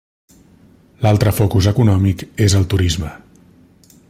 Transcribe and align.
L'altre 1.07 1.33
focus 1.41 1.69
econòmic 1.73 2.27
és 2.49 2.59
el 2.61 2.69
turisme. 2.75 3.17